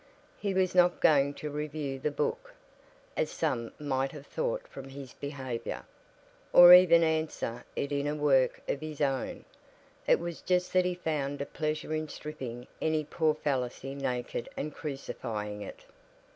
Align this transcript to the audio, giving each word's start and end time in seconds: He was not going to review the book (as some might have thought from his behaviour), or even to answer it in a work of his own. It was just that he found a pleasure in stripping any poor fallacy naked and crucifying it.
He 0.39 0.55
was 0.55 0.73
not 0.73 0.99
going 0.99 1.35
to 1.35 1.51
review 1.51 1.99
the 1.99 2.09
book 2.09 2.55
(as 3.15 3.29
some 3.29 3.71
might 3.77 4.11
have 4.13 4.25
thought 4.25 4.67
from 4.67 4.89
his 4.89 5.13
behaviour), 5.13 5.83
or 6.51 6.73
even 6.73 7.01
to 7.01 7.05
answer 7.07 7.65
it 7.75 7.91
in 7.91 8.07
a 8.07 8.15
work 8.15 8.61
of 8.67 8.81
his 8.81 8.99
own. 8.99 9.45
It 10.07 10.17
was 10.19 10.41
just 10.41 10.73
that 10.73 10.85
he 10.85 10.95
found 10.95 11.39
a 11.39 11.45
pleasure 11.45 11.93
in 11.93 12.09
stripping 12.09 12.65
any 12.81 13.03
poor 13.03 13.35
fallacy 13.35 13.93
naked 13.93 14.49
and 14.57 14.73
crucifying 14.73 15.61
it. 15.61 15.85